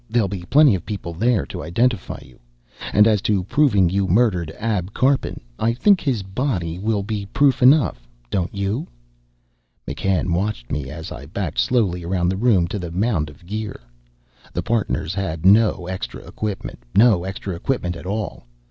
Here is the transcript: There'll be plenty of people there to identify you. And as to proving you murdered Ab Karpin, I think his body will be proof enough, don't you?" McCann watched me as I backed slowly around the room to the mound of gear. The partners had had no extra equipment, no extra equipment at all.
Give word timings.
There'll 0.09 0.27
be 0.27 0.41
plenty 0.45 0.73
of 0.73 0.83
people 0.83 1.13
there 1.13 1.45
to 1.45 1.61
identify 1.61 2.17
you. 2.25 2.39
And 2.91 3.05
as 3.05 3.21
to 3.21 3.43
proving 3.43 3.87
you 3.87 4.07
murdered 4.07 4.49
Ab 4.57 4.95
Karpin, 4.95 5.39
I 5.59 5.73
think 5.75 6.01
his 6.01 6.23
body 6.23 6.79
will 6.79 7.03
be 7.03 7.27
proof 7.27 7.61
enough, 7.61 8.07
don't 8.31 8.51
you?" 8.51 8.87
McCann 9.87 10.31
watched 10.33 10.71
me 10.71 10.89
as 10.89 11.11
I 11.11 11.27
backed 11.27 11.59
slowly 11.59 12.03
around 12.03 12.29
the 12.29 12.35
room 12.35 12.67
to 12.69 12.79
the 12.79 12.89
mound 12.89 13.29
of 13.29 13.45
gear. 13.45 13.79
The 14.53 14.63
partners 14.63 15.13
had 15.13 15.25
had 15.29 15.45
no 15.45 15.85
extra 15.85 16.25
equipment, 16.25 16.79
no 16.95 17.23
extra 17.23 17.53
equipment 17.55 17.95
at 17.95 18.07
all. 18.07 18.47